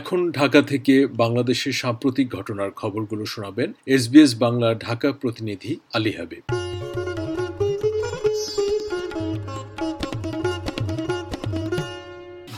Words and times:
এখন 0.00 0.20
ঢাকা 0.30 0.60
থেকে 0.62 0.94
বাংলাদেশের 1.22 1.74
সাম্প্রতিক 1.82 2.26
ঘটনার 2.36 2.70
খবরগুলো 2.70 3.24
শোনাবেন 3.26 3.68
এসবিএস 3.86 4.32
বাংলা 4.34 4.68
ঢাকা 4.86 5.08
প্রতিনিধি 5.12 5.72
আলী 5.94 6.12
হাবিব। 6.12 6.44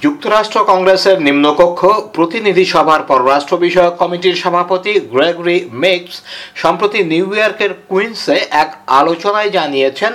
যুক্তরাষ্ট্র 0.02 0.58
কংগ্রেসের 0.70 1.16
নিম্নকক্ষ 1.26 1.80
প্রতিনিধি 2.16 2.64
সভার 2.72 3.00
পররাষ্ট্র 3.10 3.54
বিষয়ক 3.66 3.94
কমিটির 4.02 4.36
সভাপতি 4.42 4.92
গ্রেগরি 5.12 5.58
মেক্স 5.84 6.14
সম্প্রতি 6.62 7.00
নিউ 7.12 7.26
ইয়র্কের 7.36 7.72
কুইন্সে 7.90 8.36
এক 8.62 8.70
আলোচনায় 9.00 9.50
জানিয়েছেন, 9.50 10.12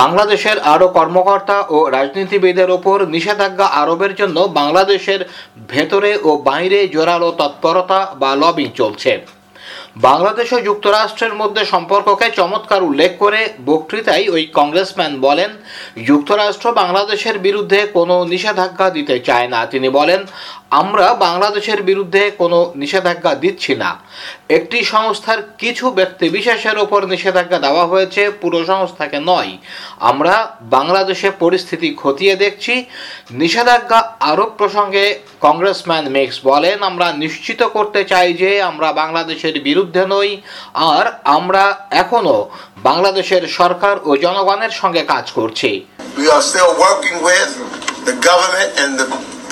বাংলাদেশের 0.00 0.56
আরও 0.72 0.86
কর্মকর্তা 0.98 1.58
ও 1.74 1.78
রাজনীতিবিদের 1.96 2.70
ওপর 2.70 2.96
নিষেধাজ্ঞা 3.14 3.66
আরোপের 3.80 4.12
জন্য 4.20 4.36
বাংলাদেশের 4.60 5.20
ভেতরে 5.72 6.10
ও 6.28 6.30
বাইরে 6.48 6.78
জোরালো 6.94 7.28
তৎপরতা 7.40 8.00
বা 8.20 8.30
লবিং 8.42 8.68
চলছে। 8.80 9.12
বাংলাদেশ 9.96 10.52
ও 10.52 10.60
যুক্তরাষ্ট্রের 10.60 11.34
মধ্যে 11.34 11.64
সম্পর্ককে 11.64 12.30
চমৎকার 12.30 12.82
উল্লেখ 12.82 13.16
করে 13.18 13.48
বক্তৃতায় 13.66 14.28
ওই 14.28 14.50
কংগ্রেসম্যান 14.54 15.20
বলেন, 15.20 15.50
যুক্তরাষ্ট্র 16.04 16.72
বাংলাদেশের 16.72 17.38
বিরুদ্ধে 17.38 17.86
কোনো 17.86 18.24
নিষেধাজ্ঞা 18.24 18.90
দিতে 18.90 19.20
চায় 19.20 19.48
না। 19.48 19.66
তিনি 19.66 19.88
বলেন 19.88 20.24
আমরা 20.80 21.06
বাংলাদেশের 21.26 21.80
বিরুদ্ধে 21.90 22.22
কোনো 22.40 22.58
নিষেধাজ্ঞা 22.82 23.32
দিচ্ছি 23.42 23.72
না। 23.82 23.90
একটি 24.58 24.78
সংস্থার 24.94 25.40
কিছু 25.62 25.86
ব্যক্তি 25.98 26.26
বিশেষের 26.36 26.76
ওপর 26.84 27.00
নিষেধাজ্ঞা 27.12 27.58
দেওয়া 27.66 27.84
হয়েছে, 27.92 28.22
পুরো 28.42 28.60
সংস্থাকে 28.70 29.18
নয়। 29.30 29.52
আমরা 30.10 30.34
বাংলাদেশে 30.76 31.28
পরিস্থিতি 31.42 31.88
খতিয়ে 32.02 32.34
দেখছি। 32.44 32.74
নিষেধাজ্ঞা 33.42 34.00
আরোপ 34.30 34.50
প্রসঙ্গে 34.60 35.04
কংগ্রেসম্যান 35.46 36.04
মেক্স 36.16 36.36
বলেন, 36.50 36.76
আমরা 36.90 37.06
নিশ্চিত 37.22 37.60
করতে 37.76 38.00
চাই 38.12 38.28
যে 38.42 38.50
আমরা 38.70 38.88
বাংলাদেশের 39.02 39.56
বিরুদ্ধে 39.68 40.02
নই, 40.14 40.30
আর 40.92 41.04
আমরা 41.36 41.64
এখনও 42.02 42.38
বাংলাদেশের 42.88 43.44
সরকার 43.58 43.94
ও 44.08 44.10
জনগণের 44.24 44.72
সঙ্গে 44.80 45.02
কাজ 45.12 45.26
করছি। 45.38 45.70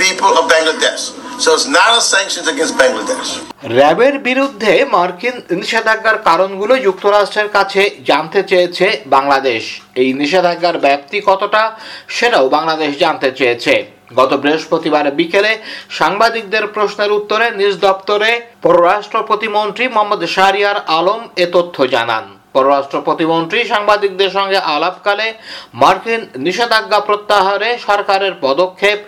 People 0.02 0.32
of 0.40 0.44
Bangladesh. 0.46 1.02
So 1.38 1.54
it's 1.54 1.68
not 1.68 1.90
a 1.98 2.02
sanctions 2.04 2.46
against 2.48 2.74
Bangladesh. 2.78 3.28
র্যাবের 3.76 4.18
বিরুদ্ধে 4.18 4.72
মার্কিন 4.84 5.36
নিষেধাজ্ঞার 5.50 6.18
কারণগুলো 6.22 6.74
যুক্তরাষ্ট্রের 6.78 7.48
কাছে 7.48 7.82
জানতে 8.04 8.40
চেয়েছে 8.42 8.86
বাংলাদেশ 9.06 9.62
এই 9.94 10.08
নিষেধাজ্ঞার 10.12 10.76
ব্যাপ্তি 10.78 11.18
কতটা, 11.26 11.62
সেটাও 12.08 12.46
বাংলাদেশ 12.48 12.90
জানতে 12.98 13.28
চেয়েছে 13.32 13.74
গত 14.14 14.32
বৃহস্পতিবার 14.32 15.06
বিকেলে 15.10 15.52
সাংবাদিকদের 15.90 16.64
প্রশ্নের 16.66 17.10
উত্তরে 17.12 17.46
নিজ 17.50 17.74
দপ্তরে 17.78 18.30
পররাষ্ট্র 18.62 19.18
প্রতিমন্ত্রী 19.22 19.84
মোহাম্মদ 19.88 20.22
শাহরিয়ার 20.26 20.78
আলম 20.88 21.20
এ 21.36 21.46
তথ্য 21.52 21.76
জানান 21.86 22.24
পররাষ্ট্র 22.54 22.98
প্রতিমন্ত্রী 23.02 23.58
সাংবাদিকদের 23.64 24.30
সঙ্গে 24.30 24.58
আলাপকালে 24.74 25.26
মার্কিন 25.74 26.22
নিষেধাজ্ঞা 26.36 27.00
প্রত্যাহারে 27.00 27.70
সরকারের 27.78 28.34
পদক্ষেপ, 28.40 28.98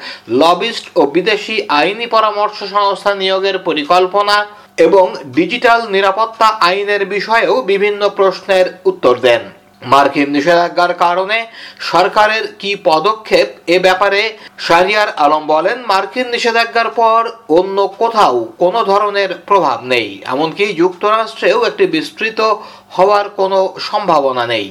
লবিস্ট 0.43 0.85
ও 0.97 1.03
বিদেশি 1.07 1.57
আইনি 1.81 2.07
পরামর্শ 2.07 2.59
সংস্থা 2.75 3.13
নিয়োগের 3.15 3.57
পরিকল্পনা 3.59 4.37
এবং 4.79 5.05
ডিজিটাল 5.37 5.81
নিরাপত্তা 5.91 6.49
আইনের 6.69 7.03
বিষয়েও 7.07 7.55
বিভিন্ন 7.63 8.03
প্রশ্নের 8.09 8.67
উত্তর 8.85 9.15
দেন। 9.21 9.43
মার্কিন 9.93 10.29
নিষেধাজ্ঞার 10.37 10.93
কারণে 11.05 11.39
সরকারের 11.93 12.45
কি 12.61 12.71
পদক্ষেপ? 12.91 13.49
এ 13.67 13.79
ব্যাপারে 13.87 14.21
শারিয়ার 14.59 15.09
আলম 15.25 15.43
বলেন, 15.47 15.77
মার্কিন 15.87 16.27
নিষেধাজ্ঞার 16.35 16.91
পর 17.01 17.21
অন্য 17.59 17.77
কোথাও 18.01 18.37
কোনো 18.59 18.81
ধরনের 18.85 19.31
প্রভাব 19.49 19.79
নেই। 19.93 20.09
এমনকি 20.27 20.65
যুক্তরাষ্ট্রেও 20.73 21.59
একটি 21.65 21.85
বিস্তৃত 21.87 22.41
হওয়ার 22.97 23.27
কোনো 23.41 23.59
সম্ভাবনা 23.89 24.45
নেই। 24.47 24.69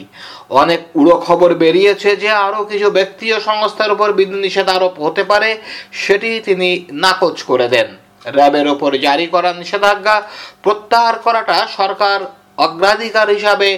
অনেক 0.62 0.82
উড়ো 0.96 1.16
খবর 1.28 1.50
বেরিয়েছে 1.54 2.10
যে 2.16 2.30
আরও 2.46 2.62
কিছু 2.72 2.88
ব্যক্তি 2.90 3.26
ও 3.34 3.38
সংস্থার 3.40 3.94
উপর 3.96 4.08
বিধিনিষেধ 4.12 4.68
আরোপ 4.70 4.96
হতে 5.06 5.24
পারে, 5.24 5.50
সেটি 6.04 6.30
তিনি 6.40 6.70
নাকচ 7.04 7.38
করে 7.44 7.68
দেন। 7.68 7.90
র্যাবের 8.38 8.68
ওপর 8.68 8.92
জারি 8.98 9.28
করা 9.28 9.52
নিষেধাজ্ঞা 9.54 10.16
প্রত্যাহার 10.64 11.16
করাটা 11.26 11.58
সরকার 11.78 12.20
অগ্রাধিকার 12.64 13.28
হিসাবে 13.30 13.70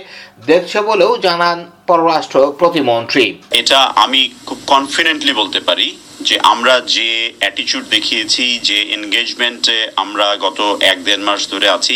দেখছে 0.46 0.80
বলেও 0.82 1.12
জানান 1.18 1.58
পররাষ্ট্র 1.90 2.38
প্রতিমন্ত্রী। 2.60 3.26
এটা 3.62 3.80
আমি 4.04 4.22
খুব 4.48 4.60
কনফিডেন্টলি 4.74 5.34
বলতে 5.42 5.60
পারি 5.70 5.88
যে 6.30 6.36
আমরা 6.54 6.76
যে 6.98 7.10
অ্যাটিচিউড 7.42 7.86
দেখিয়েছি 7.96 8.44
যে 8.70 8.78
এনগেজমেন্টে 8.98 9.78
আমরা 10.04 10.28
গত 10.46 10.60
এক 10.92 10.98
দেড় 11.08 11.24
মাস 11.28 11.42
ধরে 11.54 11.68
আছি 11.78 11.96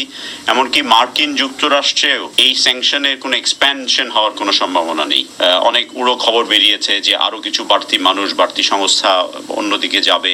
এমনকি 0.51 0.79
মার্কিন 0.94 1.31
যুক্তরাষ্ট্রেও 1.41 2.22
এই 2.45 2.53
স্যাংশনের 2.63 3.16
কোনো 3.23 3.35
এক্সপ্যানশন 3.38 4.07
হওয়ার 4.16 4.33
কোনো 4.39 4.51
সম্ভাবনা 4.61 5.05
নেই। 5.13 5.23
অনেক 5.69 5.85
উড়ো 5.99 6.16
খবর 6.23 6.44
বেরিয়েছে 6.51 6.94
যে 7.07 7.13
আরও 7.25 7.38
কিছু 7.45 7.61
বাড়তি 7.72 7.95
মানুষ 8.09 8.28
বাড়তি 8.39 8.61
সংস্থা 8.72 9.11
অন্যদিকে 9.59 9.99
যাবে। 10.09 10.33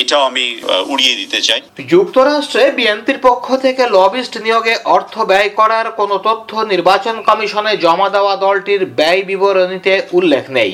এটাও 0.00 0.22
আমি 0.30 0.44
উড়িয়ে 0.92 1.14
দিতে 1.20 1.38
চাই। 1.48 1.60
যুক্তরাষ্ট্রে 1.94 2.64
বিএনপির 2.78 3.18
পক্ষ 3.28 3.46
থেকে 3.64 3.82
লবিস্ট 3.96 4.34
নিয়োগে 4.46 4.74
অর্থ 4.96 5.14
ব্যয় 5.30 5.50
করার 5.60 5.86
কোনো 6.00 6.16
তথ্য 6.28 6.50
নির্বাচন 6.72 7.16
কমিশনে 7.28 7.72
জমা 7.84 8.08
দেওয়া 8.14 8.34
দলটির 8.44 8.82
ব্যয় 8.96 9.22
বিবরণীতে 9.22 9.92
উল্লেখ 10.12 10.44
নেই। 10.50 10.72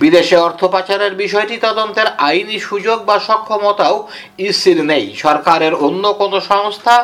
বিদেশে 0.00 0.36
অর্থ 0.36 0.60
পাচারের 0.64 1.12
বিষয়টি 1.14 1.56
তদন্তের 1.58 2.08
আইনি 2.28 2.58
সুযোগ 2.60 2.98
বা 3.08 3.16
সক্ষমতাও 3.18 3.96
ইসির 4.48 4.78
নেই। 4.84 5.04
সরকারের 5.16 5.74
অন্য 5.86 6.04
কোনো 6.12 6.38
সংস্থা 6.52 6.96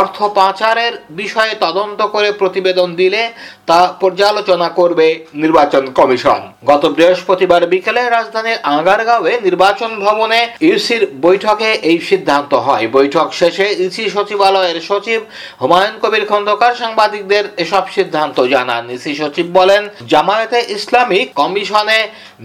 অর্থ 0.00 0.18
পাচারের 0.38 0.92
বিষয়ে 1.10 1.54
তদন্ত 1.60 2.00
করে 2.14 2.28
প্রতিবেদন 2.32 2.88
দিলে 2.96 3.22
তা 3.72 3.82
পর্যালোচনা 4.02 4.68
করবে 4.80 5.06
নির্বাচন 5.42 5.84
কমিশন। 5.98 6.40
গত 6.70 6.82
বৃহস্পতিবার 6.96 7.62
বিকেলে 7.72 8.02
রাজধানীর 8.08 8.58
আগারগাঁওয়ে 8.76 9.32
নির্বাচন 9.46 9.90
ভবনে 10.04 10.40
ইসির 10.72 11.02
বৈঠকে 11.24 11.68
এই 11.90 11.98
সিদ্ধান্ত 12.08 12.52
হয়। 12.66 12.84
বৈঠক 12.96 13.28
শেষে 13.40 13.66
ইসি 13.86 14.04
সচিবালয়ের 14.14 14.78
সচিব 14.88 15.20
হুমায়ুন 15.62 15.96
কবির 16.02 16.24
খন্দকার 16.30 16.74
সাংবাদিকদের 16.82 17.44
এসব 17.64 17.84
সিদ্ধান্ত 17.96 18.36
জানান। 18.54 18.84
ইসি 18.96 19.12
সচিব 19.20 19.46
বলেন, 19.58 19.82
জামায়াতে 20.12 20.58
ইসলামী 20.76 21.20
কমিশনে 21.40 21.98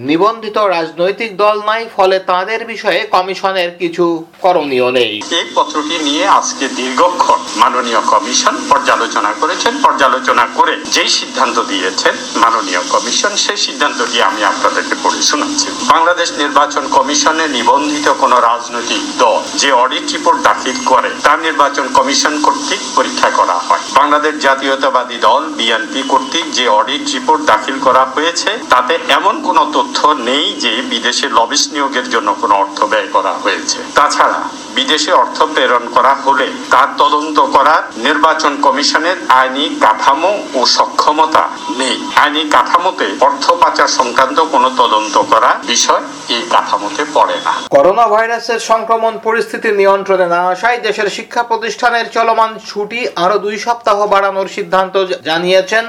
নিবন্ধিত 0.09 0.57
রাজনৈতিক 0.75 1.31
দল 1.43 1.57
নাই, 1.69 1.83
ফলে 1.95 2.17
তাদের 2.31 2.61
বিষয়ে 2.65 3.01
কমিশনের 3.15 3.69
কিছু 3.81 4.05
করণীয় 4.41 4.87
নেই। 4.91 5.13
এই 5.39 5.45
পত্রটি 5.55 5.95
নিয়ে 6.07 6.23
আজকে 6.39 6.65
দীর্ঘক্ষণ 6.79 7.39
মাননীয় 7.61 8.01
কমিশন 8.13 8.55
পর্যালোচনা 8.69 9.31
করেছেন। 9.41 9.73
পর্যালোচনা 9.85 10.45
করে 10.57 10.75
যেই 10.95 11.09
সিদ্ধান্ত 11.19 11.57
দিয়েছেন 11.71 12.13
মাননীয় 12.41 12.81
কমিশন, 12.93 13.33
সেই 13.43 13.59
সিদ্ধান্তটি 13.65 14.17
আমি 14.29 14.41
আপনাদেরকে 14.51 14.95
পড়ে 15.03 15.21
শোনাচ্ছি। 15.29 15.67
বাংলাদেশ 15.93 16.29
নির্বাচন 16.41 16.83
কমিশনে 16.97 17.45
নিবন্ধিত 17.55 18.07
কোন 18.21 18.33
রাজনৈতিক 18.49 19.01
দল 19.23 19.41
যে 19.61 19.69
অডিট 19.83 20.05
রিপোর্ট 20.15 20.39
দাখিল 20.49 20.77
করে 20.91 21.09
তা 21.25 21.33
নির্বাচন 21.47 21.85
কমিশন 21.97 22.33
কর্তৃক 22.45 22.81
পরীক্ষা 22.97 23.29
করা 23.39 23.57
হয়। 23.67 23.83
বাংলাদেশ 23.99 24.33
জাতীয়তাবাদী 24.45 25.17
দল, 25.27 25.41
বিএনপি 25.57 26.01
কর্তৃক 26.11 26.45
যে 26.57 26.65
অডিট 26.79 27.03
রিপোর্ট 27.15 27.41
দাখিল 27.51 27.77
করা 27.87 28.03
হয়েছে, 28.15 28.49
তাতে 28.73 28.93
এমন 29.17 29.35
কোনো 29.47 29.61
তথ্য 29.75 29.97
নেই 30.29 30.45
যে 30.63 30.73
বিদেশে 30.91 31.27
লবিস 31.37 31.63
নিয়োগের 31.73 32.07
জন্য 32.13 32.29
কোনো 32.41 32.53
অর্থ 32.63 32.79
ব্যয় 32.91 33.09
করা 33.15 33.33
হয়েছে। 33.43 33.79
তাছাড়া 33.97 34.41
বিদেশে 34.77 35.11
অর্থ 35.21 35.37
প্রেরণ 35.53 35.83
করা 35.95 36.13
হলে 36.25 36.47
তার 36.73 36.89
তদন্ত 37.01 37.37
করার 37.55 37.81
নির্বাচন 38.05 38.53
কমিশনের 38.65 39.17
আইনি 39.39 39.65
কাঠামো 39.83 40.31
ও 40.57 40.59
সক্ষমতা 40.77 41.43
নেই। 41.79 41.97
আইনি 42.23 42.43
কাঠামোতে 42.55 43.07
অর্থ 43.27 43.45
পাচার 43.61 43.89
সংক্রান্ত 43.99 44.37
কোনো 44.53 44.67
তদন্ত 44.81 45.15
করা 45.31 45.51
বিষয় 45.71 46.03
এই 46.35 46.41
কাঠামোতে 46.53 47.03
পড়ে 47.15 47.37
না। 47.45 47.53
করোনা 47.75 48.05
ভাইরাসের 48.13 48.59
সংক্রমণ 48.71 49.13
পরিস্থিতি 49.27 49.69
নিয়ন্ত্রণে 49.79 50.27
না 50.33 50.39
আসায় 50.53 50.79
দেশের 50.87 51.09
শিক্ষা 51.17 51.41
প্রতিষ্ঠানের 51.51 52.07
চলমান 52.15 52.51
ছুটি 52.69 52.99
আরও 53.23 53.37
দুই 53.45 53.55
সপ্তাহ 53.65 53.97
বাড়ানোর 54.13 54.47
সিদ্ধান্ত 54.57 54.95
জানিয়েছেন 55.29 55.85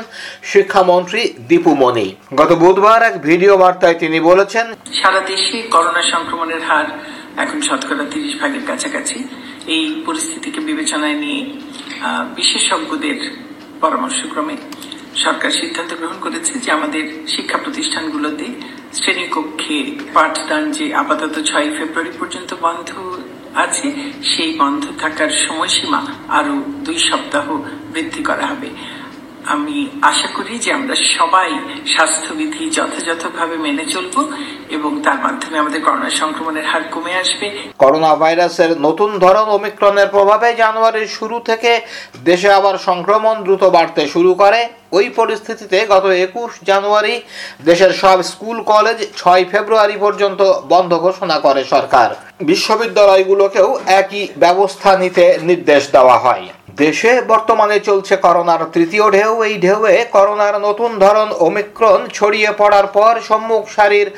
শিক্ষামন্ত্রী 0.53 1.21
দীপু 1.49 1.73
মনি। 1.83 2.07
গত 2.41 2.51
বুধবার 2.63 3.01
এক 3.09 3.15
ভিডিও 3.29 3.55
বার্তায় 3.63 3.97
তিনি 4.03 4.19
বলেছেন 4.31 4.67
সারা 5.01 5.21
দেশে 5.31 5.59
করোনা 5.75 6.03
সংক্রমণের 6.13 6.63
হার 6.69 6.87
এখন 7.43 7.59
শতকরা 7.69 8.05
তিরিশ 8.13 8.35
ভাগের 8.41 8.65
কাছাকাছি 8.71 9.19
এই 9.77 9.85
পরিস্থিতিকে 10.07 10.61
বিবেচনায় 10.61 11.19
নিয়ে 11.25 11.41
বিশেষজ্ঞদের 12.35 13.19
পরামর্শক্রমে 13.81 14.57
সরকার 15.25 15.51
সিদ্ধান্ত 15.61 15.91
গ্রহণ 16.01 16.19
করেছে 16.21 16.53
যে 16.65 16.69
আমাদের 16.73 17.05
শিক্ষা 17.35 17.59
প্রতিষ্ঠানগুলোতে 17.65 18.47
শ্রেণীকক্ষে 18.99 19.79
পাঠদান 20.15 20.63
যে 20.73 20.85
আপাতত 20.95 21.35
ছয় 21.51 21.69
ফেব্রুয়ারি 21.77 22.13
পর্যন্ত 22.21 22.51
বন্ধ 22.65 22.91
আছে, 23.65 23.87
সেই 24.23 24.51
বন্ধ 24.63 24.85
থাকার 24.99 25.31
সময়সীমা 25.47 26.01
আরও 26.39 26.55
দুই 26.87 26.99
সপ্তাহ 27.09 27.47
বৃদ্ধি 27.93 28.23
করা 28.23 28.45
হবে। 28.47 28.69
আমি 29.47 29.89
আশা 30.03 30.29
করি 30.37 30.59
যে 30.59 30.73
আমরা 30.73 30.95
সবাই 30.95 31.51
স্বাস্থ্যবিধি 31.87 32.71
যথাযথভাবে 32.71 33.57
মেনে 33.57 33.85
চলব 33.85 34.33
এবং 34.71 35.03
তার 35.03 35.19
মাধ্যমে 35.19 35.59
আমাদের 35.59 35.83
করোনা 35.83 36.11
সংক্রমণের 36.11 36.67
হার 36.67 36.83
কমে 36.91 37.15
আসবে। 37.15 37.51
করোনা 37.79 38.17
ভাইরাসের 38.17 38.81
নতুন 38.81 39.19
ধরন 39.19 39.49
ওমিক্রনের 39.49 40.09
প্রভাবে 40.09 40.55
জানুয়ারির 40.55 41.07
শুরু 41.07 41.41
থেকে 41.41 41.81
দেশে 42.25 42.53
আবার 42.53 42.79
সংক্রমণ 42.79 43.45
দ্রুত 43.45 43.65
বাড়তে 43.65 44.09
শুরু 44.09 44.35
করে। 44.35 44.69
ওই 44.93 45.09
পরিস্থিতিতে 45.09 45.87
গত 45.87 46.05
একুশ 46.05 46.51
জানুয়ারি 46.65 47.21
দেশের 47.65 47.93
সব 47.93 48.23
স্কুল, 48.23 48.63
কলেজ 48.63 49.07
ছয় 49.17 49.45
ফেব্রুয়ারি 49.45 49.97
পর্যন্ত 49.97 50.41
বন্ধ 50.69 50.95
ঘোষণা 50.95 51.39
করে 51.39 51.65
সরকার। 51.65 52.15
বিশ্ববিদ্যালয়গুলোকেও 52.41 53.79
একই 53.87 54.29
ব্যবস্থা 54.37 54.97
নিতে 54.99 55.39
নির্দেশ 55.43 55.83
দেওয়া 55.93 56.19
হয়। 56.19 56.47
দেশে 56.79 57.13
বর্তমানে 57.33 57.77
চলছে 57.81 58.15
করোনার 58.17 58.63
তৃতীয় 58.75 59.05
ঢেউ। 59.11 59.33
এই 59.49 59.55
ঢেউয়ে 59.59 59.97
করোনার 60.17 60.55
নতুন 60.67 60.91
ধরন 60.99 61.29
ওমিক্রন 61.47 62.01
ছড়িয়ে 62.17 62.51
পড়ার 62.61 62.87
পর 62.97 63.13
সম্মুখ 63.29 63.63
সারির 63.77 64.09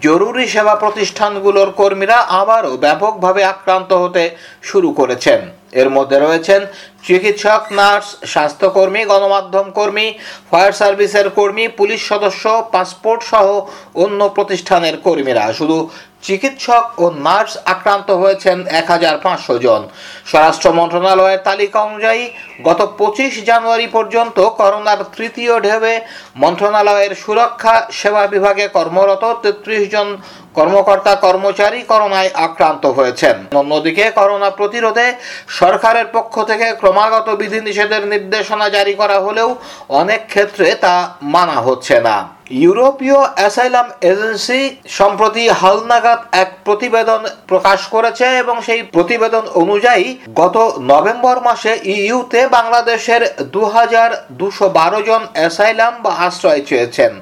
জরুরি 0.00 0.44
সেবা 0.48 0.74
প্রতিষ্ঠানগুলোর 0.74 1.70
কর্মীরা 1.80 2.18
আবারও 2.40 2.72
ব্যাপকভাবে 2.76 3.42
আক্রান্ত 3.44 3.90
হতে 4.02 4.24
শুরু 4.62 4.88
করেছেন। 4.92 5.40
এর 5.72 5.88
মধ্যে 5.90 6.18
রয়েছেন 6.18 6.60
চিকিৎসক, 7.06 7.62
নার্স, 7.72 8.08
স্বাস্থ্যকর্মী, 8.26 9.02
গণমাধ্যম 9.04 9.66
কর্মী, 9.70 10.08
ফায়ার 10.50 10.72
সার্ভিসের 10.72 11.30
কর্মী, 11.30 11.64
পুলিশ 11.68 12.00
সদস্য, 12.08 12.44
পাসপোর্ট 12.72 13.20
সহ 13.22 13.46
অন্য 13.94 14.20
প্রতিষ্ঠানের 14.28 14.96
কর্মীরা। 14.96 15.44
শুধু 15.52 15.78
চিকিৎসক 16.22 16.84
ও 16.98 17.04
নার্স 17.10 17.52
আক্রান্ত 17.64 18.08
হয়েছেন 18.10 18.66
এক 18.80 18.86
হাজার 18.90 19.16
পাঁচশো 19.18 19.54
জন। 19.58 19.82
স্বরাষ্ট্র 20.26 20.68
মন্ত্রণালয়ের 20.72 21.44
তালিকা 21.48 21.78
অনুযায়ী 21.82 22.22
গত 22.62 22.80
পঁচিশ 22.98 23.44
জানুয়ারি 23.44 23.86
পর্যন্ত 23.86 24.40
করোনার 24.40 25.04
তৃতীয় 25.16 25.60
ঢেউয়ে 25.60 26.00
মন্ত্রণালয়ের 26.36 27.14
সুরক্ষা 27.14 27.86
সেবা 27.90 28.26
বিভাগে 28.26 28.68
কর্মরত 28.68 29.24
তেত্রিশ 29.42 29.90
জন 29.90 30.16
কর্মকর্তা 30.54 31.14
কর্মচারী 31.14 31.82
করোনায় 31.82 32.30
আক্রান্ত 32.34 32.86
হয়েছেন। 32.86 33.46
অন্যদিকে 33.56 34.10
করোনা 34.10 34.50
প্রতিরোধে 34.50 35.14
সরকারের 35.48 36.06
পক্ষ 36.12 36.44
থেকে 36.44 36.72
ক্রমাগত 36.72 37.28
বিধিনিষেধের 37.30 38.06
নির্দেশনা 38.06 38.68
জারি 38.68 38.94
করা 38.94 39.20
হলেও 39.20 39.56
অনেক 39.88 40.26
ক্ষেত্রে 40.26 40.74
তা 40.74 41.14
মানা 41.22 41.60
হচ্ছে 41.60 42.00
না। 42.00 42.35
ইউরোপীয় 42.50 43.20
অ্যাসাইলাম 43.36 43.86
এজেন্সি 44.00 44.60
সম্প্রতি 44.88 45.44
হালনাগাদ 45.48 46.20
এক 46.32 46.50
প্রতিবেদন 46.64 47.20
প্রকাশ 47.46 47.80
করেছে 47.88 48.26
এবং 48.42 48.56
সেই 48.62 48.82
প্রতিবেদন 48.82 49.44
অনুযায়ী 49.54 50.06
গত 50.34 50.56
নভেম্বর 50.92 51.36
মাসে 51.40 51.72
ইইউতে 51.84 52.40
বাংলাদেশের 52.48 53.22
দু 53.54 53.62
হাজার 53.64 54.10
দুশো 54.30 54.66
বারো 54.68 55.00
জন 55.02 55.22
অ্যাসাইলাম 55.32 55.92
বা 56.02 56.12
আশ্রয় 56.26 56.62
চেয়েছেন। 56.68 57.12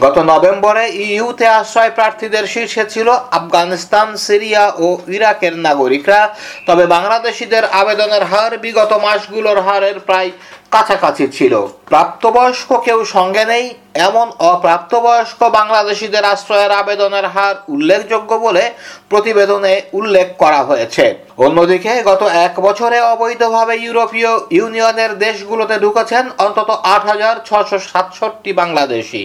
গত 0.00 0.16
নভেম্বরে 0.18 0.84
ইইউতে 0.88 1.46
আশ্রয় 1.60 1.90
প্রার্থীদের 1.90 2.44
শীর্ষে 2.46 2.84
ছিল 2.88 3.08
আফগানিস্তান, 3.10 4.16
সিরিয়া 4.16 4.64
ও 4.78 4.86
ইরাকের 5.08 5.54
নাগরিকরা। 5.58 6.20
তবে 6.66 6.86
বাংলাদেশিদের 6.86 7.64
আবেদনের 7.80 8.24
হার 8.24 8.52
বিগত 8.58 8.92
মাসগুলোর 8.92 9.58
হারের 9.60 9.98
প্রায় 10.00 10.30
কাছাকাছি 10.74 11.24
ছিল। 11.36 11.54
প্রাপ্তবয়স্ক 11.90 12.70
কেউ 12.86 12.98
সঙ্গে 13.16 13.44
নেই, 13.52 13.64
এমন 14.08 14.26
অপ্রাপ্তবয়স্ক 14.52 15.40
বাংলাদেশিদের 15.58 16.24
আশ্রয়ের 16.24 16.72
আবেদনের 16.80 17.26
হার 17.34 17.54
উল্লেখযোগ্য 17.74 18.30
বলে 18.46 18.64
প্রতিবেদনে 19.10 19.72
উল্লেখ 19.98 20.26
করা 20.42 20.60
হয়েছে। 20.68 21.04
অন্যদিকে 21.46 21.92
গত 22.10 22.22
এক 22.46 22.54
বছরে 22.66 22.98
অবৈধভাবে 23.14 23.74
ইউরোপীয় 23.84 24.32
ইউনিয়নের 24.58 25.12
দেশগুলোতে 25.24 25.76
ঢুকেছেন 25.84 26.24
অন্তত 26.46 26.70
আট 26.94 27.02
হাজার 27.10 27.34
ছশো 27.48 27.78
সাতষট্টি 27.90 28.50
বাংলাদেশি। 28.60 29.22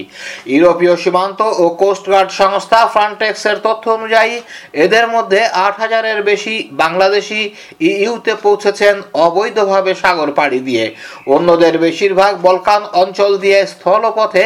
ইউরোপীয় 0.53 0.95
সীমান্ত 1.03 1.39
ও 1.61 1.65
কোস্টগার্ড 1.81 2.29
সংস্থা 2.41 2.79
ফ্রান্টেক্সের 2.93 3.57
তথ্য 3.65 3.83
অনুযায়ী, 3.97 4.33
এদের 4.85 5.05
মধ্যে 5.15 5.41
আট 5.65 5.75
হাজারের 5.81 6.19
বেশি 6.29 6.55
বাংলাদেশি 6.83 7.41
ইউতে 8.03 8.33
পৌঁছেছেন 8.45 8.95
অবৈধভাবে 9.27 9.91
সাগর 10.01 10.29
পাড়ি 10.39 10.59
দিয়ে। 10.67 10.85
অন্যদের 11.35 11.73
বেশিরভাগ 11.85 12.33
বলকান 12.47 12.81
অঞ্চল 13.03 13.31
দিয়ে 13.43 13.59
স্থলপথে 13.73 14.43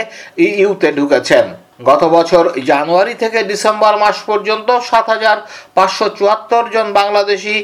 ইউতে 0.61 0.89
ঢুকেছেন। 0.99 1.45
গত 1.79 2.03
বছর 2.15 2.43
জানুয়ারি 2.71 3.13
থেকে 3.13 3.39
ডিসেম্বর 3.43 3.93
মাস 3.97 4.17
পর্যন্ত 4.29 4.69
সাত 4.89 5.05
হাজার 5.09 5.37
পাঁচশো 5.75 6.07
চুয়াত্তর 6.17 6.63
জন 6.75 6.87
বাংলাদেশি 6.93 7.55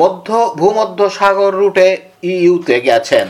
মধ্য, 0.00 0.28
ভূমধ্য 0.60 1.00
সাগর 1.10 1.52
রুটে 1.60 1.88
ইউতে 2.22 2.76
গেছেন। 2.80 3.26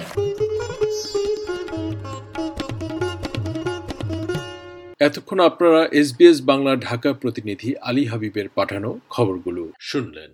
এতক্ষণ 5.07 5.39
আপনারা 5.41 5.81
এসবিএস 6.01 6.39
বাংলা 6.51 6.73
ঢাকা 6.89 7.11
প্রতিনিধি 7.13 7.71
আলী 7.89 8.05
হাবিবের 8.05 8.49
পাঠানো 8.55 8.91
খবরগুলো 9.11 9.63
শুনলেন। 9.81 10.31